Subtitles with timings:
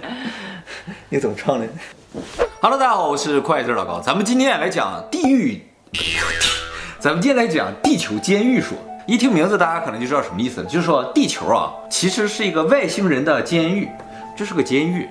[1.08, 1.66] 你怎么唱的
[2.60, 5.62] ？Hello，大家好，我是快字老高，咱们今天来讲地狱，
[6.98, 8.76] 咱们今天来讲地球监狱说。
[9.06, 13.88] 一听名字，大家可能就知道什么意思了，就是说地球啊，其实是一个外星人的监狱，
[14.36, 15.08] 这是个监狱。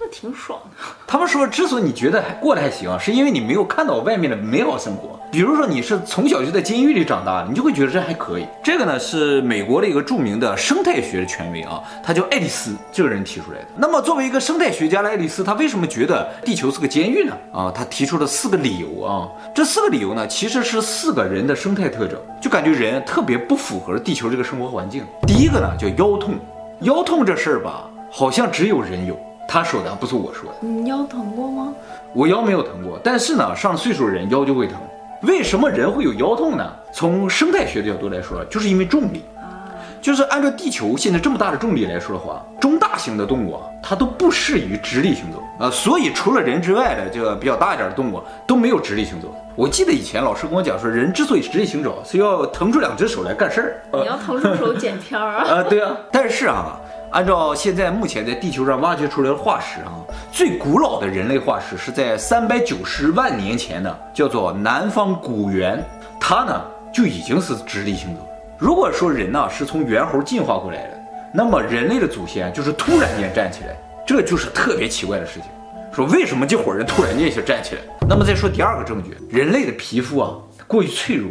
[0.00, 0.86] 那挺爽的。
[1.06, 5.18] 他们说，之所以你觉得还过得还行，是因为你没有看到外面的美好生活。
[5.30, 8.46] 比如说，你是从小就在监狱里长大的，你就会觉得这还可以。
[8.64, 13.66] 这个呢，是美国的一个著名的生态学的权威啊，他叫爱丽丝，这个人提出来的。
[13.76, 17.36] 那么，作为一个生态学家的爱丽丝，他为什么觉得地球是个监狱呢？
[17.52, 19.28] 啊，他提出了四个理由啊。
[19.54, 25.04] 这四个理由呢，其实是四个人的生态特征，就感觉人特别不符合地球这个生活环境。
[25.28, 26.34] 第一个呢，叫腰痛。
[26.80, 29.16] 腰痛这事儿吧，好像只有人有。
[29.52, 30.58] 他说的不是我说的。
[30.60, 31.74] 你腰疼过吗？
[32.12, 34.76] 我腰没有疼过，但是呢，上了岁数的人腰就会疼。
[35.22, 36.72] 为什么人会有腰痛呢？
[36.92, 39.24] 从生态学的角度来说，就是因为重力。
[39.36, 39.66] 啊，
[40.00, 45.68] 就是按照地球现在这么大的重力来说的话，中大型的动物啊，它都不适于直立行走啊。
[45.68, 49.34] 所以除了人之外的这个比较大一点的动物都没有直立行走。
[49.56, 53.98] 我记得以前老师跟我讲说，人之所以直立行走，是要腾出两只手来干事儿。
[53.98, 55.44] 你要腾出手捡片儿啊？
[55.44, 55.96] 啊，对啊。
[56.12, 56.80] 但是啊。
[57.10, 59.98] 按照现在目前在地球上挖掘出来的化石啊，
[60.30, 65.84] 最古老的人类化石是在三百九十万年前的，叫做南方古猿，
[66.20, 68.24] 它呢就已经是直立行走。
[68.56, 71.00] 如果说人呢是从猿猴进化过来的，
[71.34, 75.50] 那么人类的祖先就是突然间站起来，这就是特别奇怪的事情。
[75.92, 77.80] 说为什么这伙人突然间就站起来？
[78.08, 80.30] 那么再说第二个证据，人类的皮肤啊
[80.68, 81.28] 过于脆弱。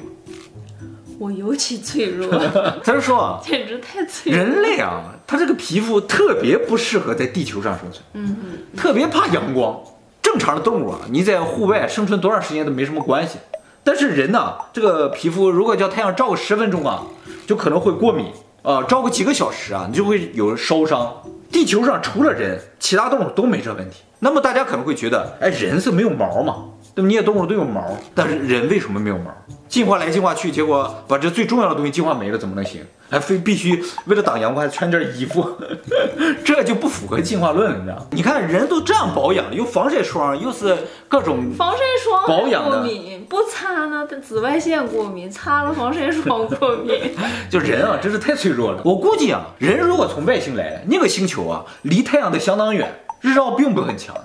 [1.20, 2.28] 我尤其脆弱，
[2.82, 4.42] 他就说啊，简直太脆弱。
[4.42, 9.78] 人类啊，他这个皮肤特别不适合在地球上生存，嗯嗯，特别怕阳光。
[10.22, 13.38] 正常的动物啊，你在户外生存多长时间都没什么关系，
[13.84, 17.04] 但是人呢，这个皮肤如果叫太阳照个十分钟啊，
[17.46, 18.28] 就可能会过敏
[18.62, 21.14] 啊，照个几个小时啊，你就会有烧伤。
[21.52, 24.04] 地球上除了人，其他动物都没这问题。
[24.20, 26.66] 那么大家可能会觉得，哎，人是没有毛嘛？
[27.00, 27.08] 对吧？
[27.08, 29.32] 你也动物都有毛，但是人为什么没有毛？
[29.68, 32.82] 进化来进化去，结果把这最重要的东西进化没了，怎么能行？
[33.12, 35.48] 还非必须为了挡阳光还穿件衣服，
[36.46, 38.08] 这就不符合进化论了，你知道？
[38.12, 40.76] 你看人都这样保养了，又防晒霜，又是
[41.08, 47.16] 各种防晒霜保养过敏，不擦呢，紫外线过敏，擦了防晒霜过敏。
[47.50, 48.82] 就人啊，真是太脆弱了。
[48.84, 54.16] 我估计啊，人如果从外星来的，那个星球啊，离太阳的相当远，日照并不很强。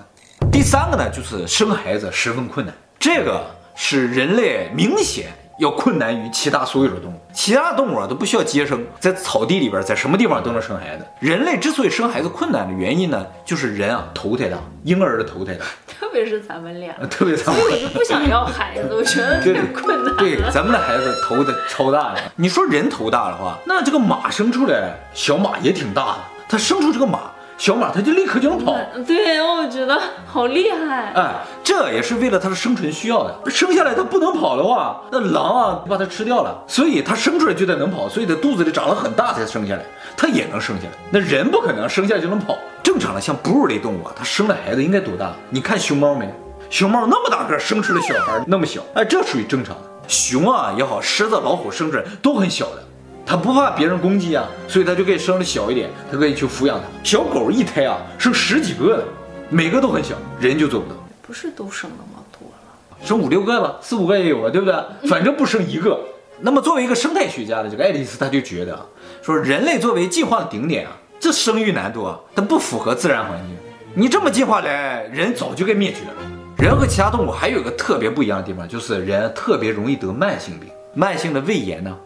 [0.55, 3.45] 第三个呢，就是生孩子十分困难，这个。
[3.77, 11.05] 是人类明显要困难于其他所有的动物，其他动物啊都不需要接生，在草地里边，在什么地方都能生孩子。
[11.19, 20.17] 人类之所以生孩子困难的原因呢，就是人啊头太大，婴儿的头太大，特别是咱们俩，特别咱们，所以我就不想要孩子，我觉得特别 困难。
[20.19, 22.21] 对，咱们的孩子头的超大的。
[22.37, 27.33] 你说人头大的话，那这个马生出来小马也挺大的，它生出这个马。
[27.57, 28.77] 小马它就立刻就能跑，
[29.07, 31.13] 对，我觉得好厉害。
[31.15, 33.51] 哎，这也是为了它的生存需要的。
[33.51, 36.63] 生下来它不能跑的话，那狼啊把它吃掉了。
[36.67, 39.83] 所以它生出来就得能跑，所以它肚子里长了很大才生下来，
[40.17, 40.93] 它也能生下来。
[41.11, 42.59] 那人不可能生下来就能跑。
[42.83, 45.33] 正常的像哺乳类动物啊，它生了孩子应该多大？
[45.49, 46.29] 你看熊猫没？
[46.71, 49.83] 熊猫那么大个，生出来小孩那么小，哎，这属于正常的。
[50.09, 52.83] 熊啊也好，狮子、老虎生出来都很小的。
[53.27, 56.85] 它不怕别人攻击啊，所以它就可以生的小一点，它可以去抚养它。
[57.03, 59.05] 小狗一胎啊，生十几个的，
[59.49, 60.95] 每个都很小，人就做不到。
[61.27, 64.75] 不是都生那么多了，生五六个吧，四五个也有了，对不对？
[65.09, 65.99] 反正不生一个。
[66.41, 68.85] 那么作为一个生态学家的这个爱丽丝，他就觉得啊，
[69.23, 73.57] 说人类作为进化的顶点啊，这生育难度啊，它不符合自然环境。
[73.95, 76.15] 你这么进化来，人早就该灭绝了。
[76.59, 81.91] 人和其他动物还有一个特别不一样的地方，就是人特别容易得慢性病，慢性的胃炎呢。
[81.91, 81.97] 啊，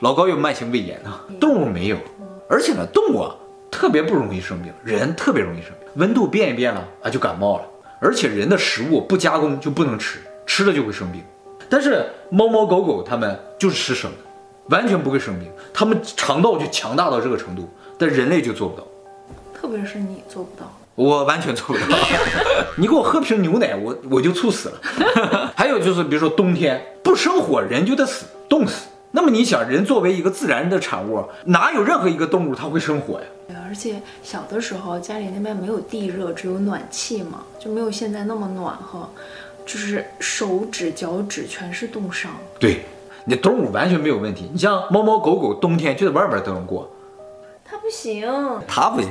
[0.00, 1.96] 老高有慢性胃炎啊，动物没有，
[2.48, 3.34] 而且呢，动物啊
[3.70, 7.64] 特别不容易生病，人特别容易生病，温度变一变了啊就感冒了，
[8.00, 11.22] 而且人的食物不加工就不能吃，吃了就会生病，
[11.68, 14.18] 但是猫猫狗狗它们就是吃生的，
[14.68, 18.86] 完全不会生病，它们肠道就强大到这个程度，但人类就做不到，
[19.58, 21.98] 特别是你做不到，我完全做不到，
[22.76, 28.88] 你给我喝瓶牛奶，我我就猝死了， 还有就是比如说冬天不生火，人就得死，冻死。
[29.12, 33.26] 那么你想，人作为一个自然的产物，哪有任何一个动物它会生火呀？
[33.48, 39.08] 对，而且小的时候家里那边没有地热，只有暖气嘛，就没有现在那么暖和，
[39.64, 42.30] 就是手指、脚趾全是冻伤。
[42.58, 42.84] 对，
[43.24, 44.50] 你动物完全没有问题。
[44.52, 46.90] 你像猫猫狗狗，冬天就在外边都能过。
[47.64, 48.30] 它不行，
[48.68, 49.10] 它不行。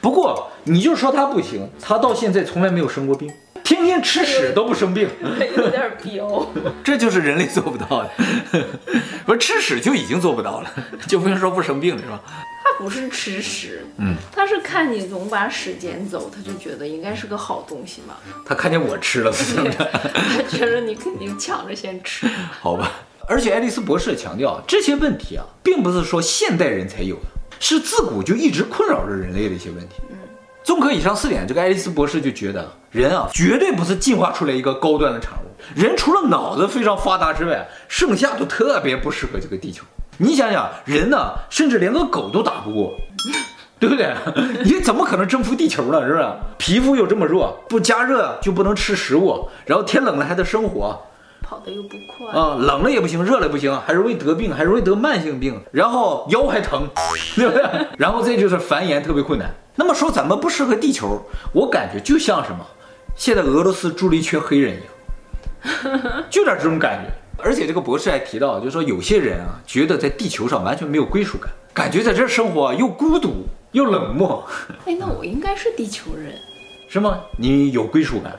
[0.00, 3.30] 不过你就说它不行，它到现在从来没有生过病。
[3.64, 5.08] 天天吃屎都不生病，
[5.56, 6.46] 有点彪。
[6.84, 8.10] 这就是人类做不到的，
[9.24, 10.70] 不是吃屎就已经做不到了，
[11.08, 12.20] 就不用说不生病了，是吧？
[12.62, 18.16] 他不是吃屎，嗯，他是看你总把屎捡走，他就觉得应该是个好东西嘛。
[18.44, 19.32] 他看见我吃了？
[19.32, 22.28] 他觉得你肯定抢着先吃。
[22.60, 22.92] 好吧，
[23.26, 27.22] 而且爱丽丝博士强调，这些问题啊，并不是说现代人才有的，
[27.60, 29.96] 是自古就一直困扰着人类的一些问题。
[30.10, 30.16] 嗯，
[30.64, 35.78] 综合以上四点，这个爱丽丝博士就觉得，人啊，绝对不是进化出来一个高端的产物。
[35.78, 39.84] 人除了脑子非常发达之外，剩下都特别不适合这个地球。
[40.16, 42.94] 你想想，人呢，甚至连个狗都打不过，
[43.78, 44.14] 对不对？
[44.64, 46.00] 你怎么可能征服地球呢？
[46.06, 46.26] 是不是？
[46.56, 50.98] 皮肤又这么弱，不加热就不能吃食物，然后天冷了还得生火，
[51.44, 56.88] 跑得又不快啊，冷了也不行，热了也不行，还容易得病，还容易得慢性病，然后腰还疼，
[57.36, 57.62] 对不对？
[57.98, 59.52] 然后这就是繁衍特别困难。
[59.76, 61.20] 那么说咱们不适合地球，
[61.52, 62.64] 我感觉就像什么，
[63.14, 64.80] 现在俄罗斯住了一群黑人一
[65.92, 67.12] 样， 就点这种感觉。
[67.36, 74.46] 而且这个博士还提到，就是说有些人啊，觉得在地球上完全没有归属感，感觉在这生活又孤独又冷漠。
[74.86, 76.32] 哎，那我应该是地球人，
[76.88, 77.18] 是吗？
[77.36, 78.32] 你有归属感？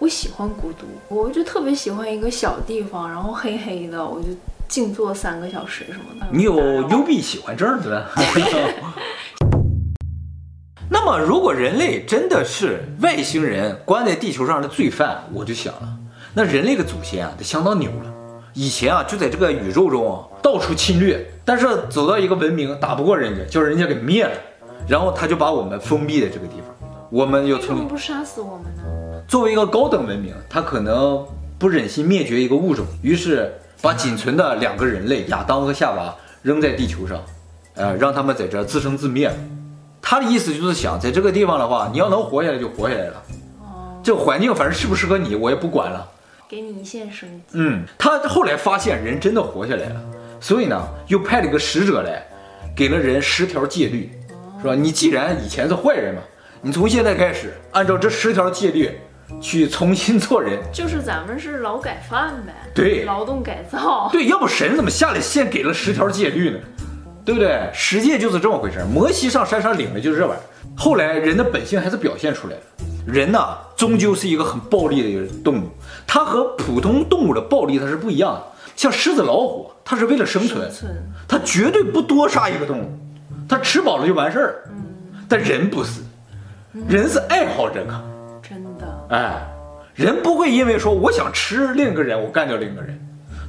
[0.00, 4.28] 我喜欢孤独，我就特别喜欢一个小地方，然后黑黑的，我就
[4.68, 6.26] 静坐三个小时什么的。
[6.30, 6.54] 你有
[6.88, 8.06] 幽闭喜欢症对吧？
[10.88, 15.98] 那么，如果人类真的是外星人关在地球上的罪犯，我就想了，
[16.32, 18.14] 那人类的祖先啊，得相当牛了。
[18.54, 24.30] 以前啊，就在这个宇宙中啊，到处侵略，但是走到一个文明打不过人家，叫人家给灭了，
[24.86, 26.68] 然后他就把我们封闭在这个地方，
[27.10, 28.82] 我们又从不杀死我们呢？
[29.28, 31.22] 作为一个高等文明，他可能
[31.58, 33.52] 不忍心灭绝一个物种，于是
[33.82, 37.22] 把仅存的两个人类亚当和夏娃扔在地球上，
[37.74, 39.30] 呃，让他们在这自生自灭。
[40.00, 43.22] 他的意思就是想，在这个地方的话，你要能活下来就活下来了，
[43.60, 46.10] 哦，这个环境反正适不适合你，我也不管了。
[46.48, 47.44] 给你一线生机。
[47.52, 50.00] 嗯，他后来发现人真的活下来了，
[50.40, 52.26] 所以呢，又派了一个使者来，
[52.74, 54.10] 给了人十条戒律，
[54.62, 54.74] 是吧？
[54.74, 56.22] 你既然以前是坏人嘛，
[56.62, 58.98] 你从现在开始按照这十条戒律
[59.40, 60.58] 去重新做人。
[60.72, 62.54] 就是咱们是劳改犯呗。
[62.74, 64.08] 对，劳动改造。
[64.12, 66.58] 对，要不神怎么下来先给了十条戒律呢？
[67.24, 67.70] 对不对？
[67.74, 68.84] 十戒就是这么回事。
[68.90, 70.44] 摩西上山上领的就是这玩意儿。
[70.76, 72.62] 后来人的本性还是表现出来了。
[73.06, 73.38] 人呢，
[73.76, 75.68] 终究是一个很暴力的一个动物。
[76.06, 78.42] 它和普通动物的暴力它是不一样的，
[78.76, 80.70] 像狮子、老虎，它是为了生存，
[81.26, 82.98] 它绝对不多杀一个动物，
[83.48, 84.64] 它吃饱了就完事儿。
[85.28, 86.00] 但人不是，
[86.88, 88.07] 人是爱好这个。
[89.10, 89.42] 哎，
[89.94, 92.98] 人不会因为说我想吃另一个人，我干掉另一个人，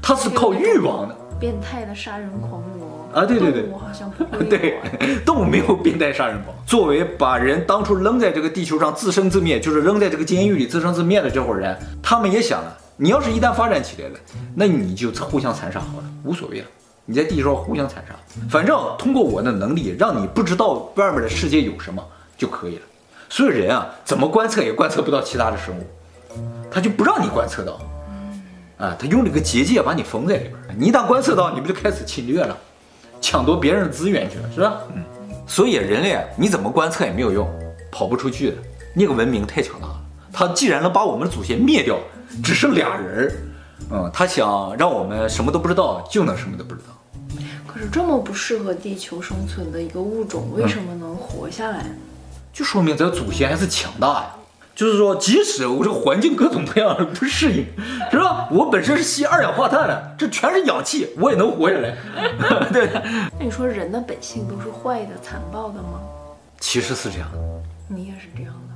[0.01, 1.15] 他是靠欲望的。
[1.39, 3.09] 变态的杀人狂魔。
[3.13, 4.45] 啊，对对对，动物好像不会。
[4.45, 4.79] 对，
[5.25, 6.55] 动物没有变态杀人狂。
[6.65, 14.15] 作为把人当初扔在这个地球上自生自灭，就是扔在这个监狱里自生自灭的这伙人，他们也想了，你要是一旦发展起来了，
[14.55, 16.65] 那你就互相残杀好了，无所谓了。
[17.05, 18.13] 你在地球上互相残杀，
[18.49, 22.01] 反正通过我的能力让你不知道外面的世界有什么
[22.37, 22.81] 就可以了。
[23.29, 25.83] 所以人啊，怎么观测也观测不到其他的生物，
[26.69, 27.79] 他就不让你观测到。
[28.77, 32.57] 啊，他用了个结界把你封在里边，你一旦观测到，你不就开始侵略了？
[33.21, 34.79] 抢夺别人的资源去了，是吧？
[34.95, 35.03] 嗯，
[35.45, 37.47] 所以人类啊，你怎么观测也没有用，
[37.91, 38.57] 跑不出去的。
[38.95, 39.99] 那个文明太强大了，
[40.31, 41.99] 他既然能把我们的祖先灭掉，
[42.41, 43.33] 只剩俩人儿，
[43.91, 46.95] 嗯，他想让我们什么都不知道，就能什么都不知道。
[47.67, 51.85] 可是这么不适合地球生存的一个物种，为什么能活下来？
[52.51, 54.35] 就说明咱祖先还是强大呀。
[54.75, 57.65] 就是说，即使我这环境各种各样的不适应，
[58.09, 58.47] 是吧？
[58.49, 61.97] 我本身是吸二氧化碳的，这全是氧气，我也能活下来，
[62.71, 62.89] 对。
[63.37, 65.99] 那你说人的本性都是坏的、残暴的吗？
[66.61, 67.37] 其实是这样的，
[67.89, 68.75] 你也是这样的，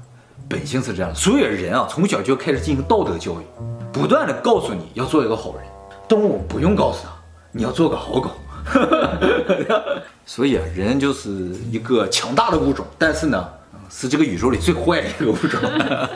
[0.50, 1.16] 本性是这样的。
[1.16, 3.46] 所以人啊，从小就开始进行道德教育，
[3.94, 5.64] 不断的告诉你要做一个好人。
[6.10, 7.12] 动物不用告诉他，
[7.54, 8.30] 你要做个好狗。
[10.26, 11.30] 所以啊，人就是
[11.72, 13.48] 一个强大的物种，但是呢。
[13.96, 15.60] 是这个宇宙里最坏的一个物种。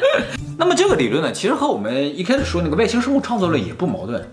[0.58, 4.28] 那么这个理论呢，其实和我们一开始说那个外星生物创造论也不矛盾。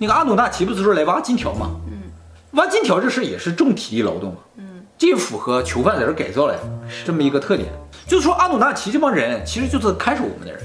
[0.00, 1.70] 那个阿努纳奇不是说来挖金条吗？
[1.86, 2.10] 嗯，
[2.52, 4.38] 挖金条这事也是重体力劳动嘛。
[4.56, 4.64] 嗯，
[4.96, 6.62] 这符合囚犯在这改造来的
[7.04, 7.68] 这么一个特点。
[8.06, 10.62] 就是说阿努纳奇这帮人其实就是看守我们的人，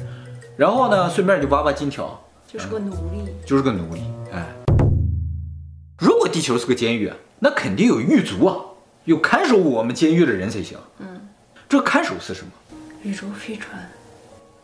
[0.55, 4.01] 然后呢，顺便就挖挖金条，就是个奴隶，就是个奴隶。
[4.31, 4.47] 哎，
[5.99, 8.55] 如果地球是个监狱啊，那肯定有狱卒啊，
[9.03, 10.77] 有看守我们监狱的人才行。
[10.99, 11.10] 嗯。
[11.71, 12.51] 这看守是什么？
[13.01, 13.89] 宇宙飞船。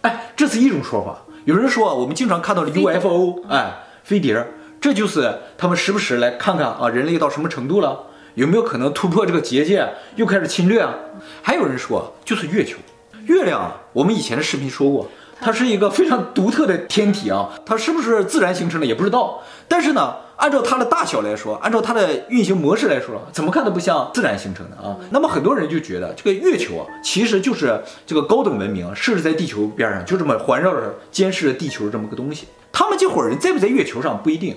[0.02, 1.20] 哎，这是一种说法。
[1.46, 4.46] 有人说啊我们经常看到的 UFO，哎，飞碟，
[4.82, 9.88] 这就是他们时不时来看看啊，人类到什么程度了，有没有可能突破这个结界，
[10.18, 10.94] 又开始侵略啊？
[11.42, 12.76] 还有人说就是月球，
[13.24, 15.10] 月亮啊，我们以前的视频说过，
[15.40, 19.42] 它是一个非常独特的天体啊，它是不是自然形成的也不知道。
[19.68, 24.96] 但是呢，按照它的大小来说，按照它的运行模式来说，怎么看都不像自然形成的啊。
[25.12, 32.48] 那么很多人就觉得这个月球啊，其实就是这个高等文明设置在地球边上，就这么环绕着监视着地球这么个东西。
[32.72, 34.56] 他们这伙人在不在月球上不一定，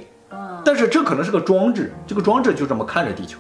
[0.65, 3.39] 但是这可能是个装置，这个装置就这么看着地球。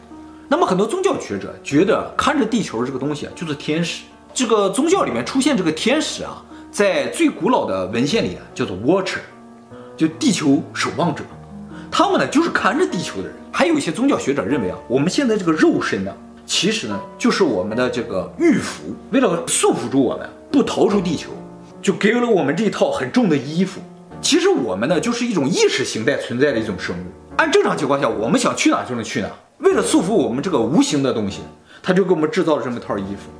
[0.48, 4.02] 那么很多宗教学者觉得看着地球这个东西啊，就是天使。
[4.32, 9.18] 这个宗教里面出现这个天使啊，在最古老的文献里啊，叫做 Watcher，
[9.96, 11.24] 就地球守望者。
[11.90, 13.36] 他们呢就是看着地球的人。
[13.52, 16.12] 还有一些宗教学者认为啊，我们现在这个肉身呢，
[16.46, 21.30] 其实呢就是我们的这个玉符，为了束缚住我们不逃出地球，
[21.82, 23.80] 就给了我们这一套很重的衣服。
[24.22, 27.02] 其实我们呢就是一种意识形态存在的一种生物。
[27.36, 29.28] 按正常情况下，我们想去哪就能去哪。
[29.58, 31.40] 为了束缚我们这个无形的东西，
[31.82, 33.30] 他就给我们制造了这么一套衣服，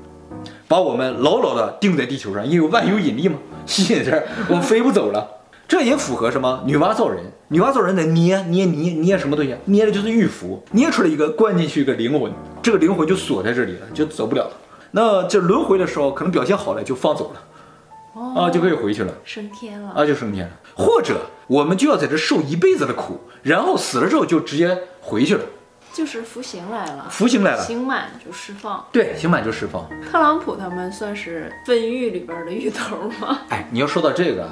[0.70, 3.36] 把我们牢牢的钉在地球上，因为万有引力嘛，
[3.66, 5.28] 吸引着我们飞不走了。
[5.66, 6.62] 这也符合什么？
[6.64, 9.56] 女娲造人，女娲造人得捏捏捏捏什么东西？
[9.64, 12.30] 捏的就是玉符，捏出来一个，灌进去一个灵魂，
[12.62, 14.52] 这个灵魂就锁在这里了，就走不了了。
[14.92, 17.42] 那这轮回的时候，可能表现好了就放走了，
[18.14, 20.52] 哦、啊，就可以回去了，升天了，啊，就升天了。
[20.76, 25.42] 或者我们就要在这受一辈子的苦，然后死了之后就直接回去了。
[26.00, 28.82] 就是服刑来了，服刑来了，刑满就释放。
[28.90, 29.86] 对，刑满就释放。
[30.10, 33.42] 特朗普他们算是分狱里边的狱头吗？
[33.50, 34.48] 哎，你要说到这个，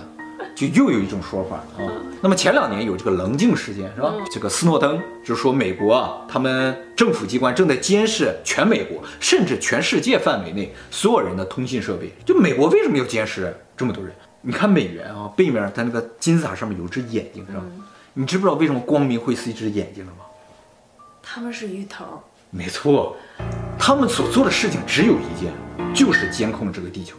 [0.55, 1.81] 就又有一种说法啊。
[1.81, 1.89] 嗯、
[2.21, 4.13] 那么前两年有这个棱镜事件是吧？
[4.15, 12.13] 嗯、这个斯诺登就是说美国啊，他们政府机关正在监视全美国甚至全世界范围内所有人的通信设备。
[12.27, 14.13] 就美国为什么要监视这么多人？
[14.43, 17.63] 你看美元啊，背面它那个金字塔上面有只眼睛是吧？
[17.65, 20.27] 嗯、你知不知道为什么光明会是一只眼睛了吗？
[21.31, 23.15] 他们是鱼头，没错，
[23.79, 25.53] 他们所做的事情只有一件，
[25.95, 27.19] 就是监控这个地球。